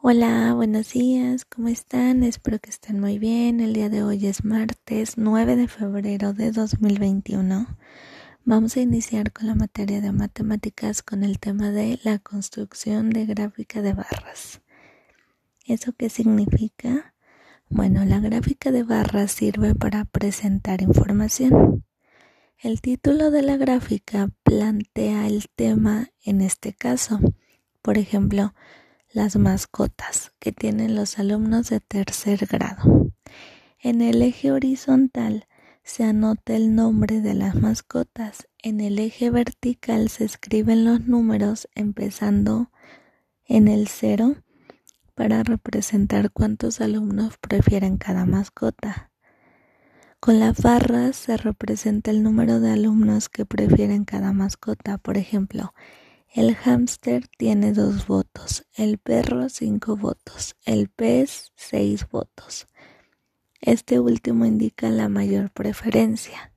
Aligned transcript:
Hola, 0.00 0.54
buenos 0.54 0.92
días, 0.92 1.44
¿cómo 1.44 1.66
están? 1.66 2.22
Espero 2.22 2.60
que 2.60 2.70
estén 2.70 3.00
muy 3.00 3.18
bien. 3.18 3.58
El 3.58 3.72
día 3.72 3.88
de 3.88 4.04
hoy 4.04 4.28
es 4.28 4.44
martes 4.44 5.18
9 5.18 5.56
de 5.56 5.66
febrero 5.66 6.32
de 6.32 6.52
2021. 6.52 7.66
Vamos 8.44 8.76
a 8.76 8.80
iniciar 8.80 9.32
con 9.32 9.48
la 9.48 9.56
materia 9.56 10.00
de 10.00 10.12
matemáticas 10.12 11.02
con 11.02 11.24
el 11.24 11.40
tema 11.40 11.72
de 11.72 11.98
la 12.04 12.20
construcción 12.20 13.10
de 13.10 13.26
gráfica 13.26 13.82
de 13.82 13.92
barras. 13.92 14.60
¿Eso 15.66 15.92
qué 15.98 16.08
significa? 16.08 17.12
Bueno, 17.68 18.04
la 18.04 18.20
gráfica 18.20 18.70
de 18.70 18.84
barras 18.84 19.32
sirve 19.32 19.74
para 19.74 20.04
presentar 20.04 20.80
información. 20.80 21.84
El 22.60 22.80
título 22.80 23.32
de 23.32 23.42
la 23.42 23.56
gráfica 23.56 24.30
plantea 24.44 25.26
el 25.26 25.48
tema 25.48 26.10
en 26.24 26.40
este 26.40 26.72
caso. 26.72 27.18
Por 27.82 27.98
ejemplo, 27.98 28.54
las 29.18 29.34
mascotas 29.34 30.30
que 30.38 30.52
tienen 30.52 30.94
los 30.94 31.18
alumnos 31.18 31.70
de 31.70 31.80
tercer 31.80 32.46
grado. 32.46 33.10
En 33.80 34.00
el 34.00 34.22
eje 34.22 34.52
horizontal 34.52 35.48
se 35.82 36.04
anota 36.04 36.54
el 36.54 36.76
nombre 36.76 37.20
de 37.20 37.34
las 37.34 37.56
mascotas. 37.56 38.46
En 38.62 38.80
el 38.80 39.00
eje 39.00 39.30
vertical 39.30 40.08
se 40.08 40.24
escriben 40.24 40.84
los 40.84 41.08
números 41.08 41.68
empezando 41.74 42.70
en 43.44 43.66
el 43.66 43.88
cero 43.88 44.36
para 45.16 45.42
representar 45.42 46.30
cuántos 46.30 46.80
alumnos 46.80 47.38
prefieren 47.38 47.96
cada 47.96 48.24
mascota. 48.24 49.10
Con 50.20 50.38
las 50.38 50.62
barras 50.62 51.16
se 51.16 51.36
representa 51.36 52.12
el 52.12 52.22
número 52.22 52.60
de 52.60 52.70
alumnos 52.70 53.28
que 53.28 53.44
prefieren 53.44 54.04
cada 54.04 54.32
mascota. 54.32 54.96
Por 54.96 55.16
ejemplo, 55.16 55.74
el 56.34 56.54
hámster 56.54 57.26
tiene 57.28 57.72
dos 57.72 58.06
votos, 58.06 58.66
el 58.74 58.98
perro 58.98 59.48
cinco 59.48 59.96
votos, 59.96 60.56
el 60.64 60.88
pez 60.88 61.52
seis 61.56 62.06
votos. 62.08 62.66
Este 63.60 63.98
último 63.98 64.44
indica 64.44 64.90
la 64.90 65.08
mayor 65.08 65.50
preferencia. 65.50 66.52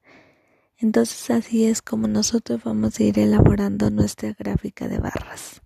Entonces 0.78 1.30
así 1.30 1.66
es 1.66 1.82
como 1.82 2.08
nosotros 2.08 2.64
vamos 2.64 3.00
a 3.00 3.04
ir 3.04 3.20
elaborando 3.20 3.90
nuestra 3.90 4.34
gráfica 4.34 4.88
de 4.88 5.00
barras. 5.00 5.62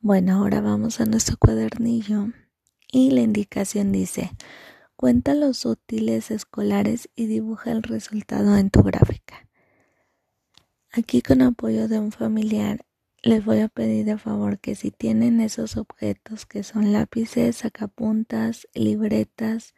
Bueno, 0.00 0.34
ahora 0.34 0.60
vamos 0.60 1.00
a 1.00 1.06
nuestro 1.06 1.36
cuadernillo 1.38 2.28
y 2.92 3.10
la 3.10 3.20
indicación 3.20 3.90
dice, 3.90 4.32
cuenta 4.96 5.34
los 5.34 5.64
útiles 5.64 6.30
escolares 6.30 7.08
y 7.16 7.26
dibuja 7.26 7.72
el 7.72 7.82
resultado 7.82 8.56
en 8.56 8.70
tu 8.70 8.82
gráfica. 8.82 9.48
Aquí 10.90 11.22
con 11.22 11.42
apoyo 11.42 11.88
de 11.88 11.98
un 11.98 12.12
familiar 12.12 12.84
les 13.22 13.44
voy 13.44 13.60
a 13.60 13.68
pedir 13.68 14.04
de 14.04 14.18
favor 14.18 14.58
que 14.58 14.74
si 14.74 14.90
tienen 14.90 15.40
esos 15.40 15.76
objetos 15.76 16.46
que 16.46 16.62
son 16.62 16.92
lápices, 16.92 17.56
sacapuntas, 17.56 18.68
libretas, 18.74 19.74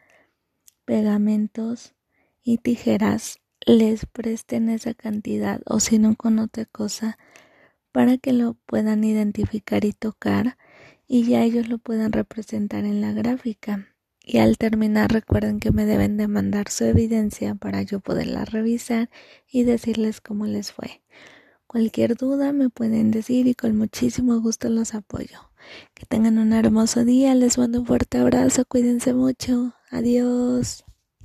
pegamentos 0.85 1.95
y 2.43 2.59
tijeras, 2.59 3.41
les 3.67 4.07
presten 4.07 4.69
esa 4.69 4.95
cantidad 4.95 5.61
o 5.67 5.81
si 5.81 5.99
no 5.99 6.17
con 6.17 6.39
otra 6.39 6.65
cosa 6.65 7.19
para 7.93 8.19
que 8.19 8.33
lo 8.33 8.55
puedan 8.67 9.05
identificar 9.05 9.85
y 9.85 9.93
tocar 9.93 10.57
y 11.07 11.25
ya 11.25 11.43
ellos 11.43 11.69
lo 11.69 11.79
puedan 11.79 12.13
representar 12.13 12.85
en 12.85 13.01
la 13.01 13.13
gráfica. 13.13 13.89
Y 14.25 14.39
al 14.39 14.59
terminar 14.59 15.13
recuerden 15.13 15.59
que 15.59 15.73
me 15.73 15.87
deben 15.87 16.17
de 16.17 16.29
mandar 16.29 16.69
su 16.69 16.85
evidencia 16.85 17.55
para 17.57 17.83
yo 17.83 18.01
poderla 18.01 18.45
revisar 18.45 19.11
y 19.51 19.65
decirles 19.65 20.21
cómo 20.21 20.47
les 20.47 20.73
fue. 20.73 21.03
Cualquier 21.71 22.17
duda 22.17 22.53
me 22.53 22.69
pueden 22.69 23.13
decir 23.13 23.47
y 23.47 23.55
con 23.55 23.77
muchísimo 23.77 24.41
gusto 24.41 24.69
los 24.69 24.93
apoyo. 24.93 25.53
Que 25.95 26.05
tengan 26.05 26.39
un 26.39 26.53
hermoso 26.53 27.05
día, 27.05 27.33
les 27.37 27.59
mando 27.59 27.79
un 27.79 27.87
fuerte 27.87 28.19
abrazo, 28.19 28.65
cuídense 28.65 29.15
mucho, 29.15 29.73
adiós. 29.89 30.85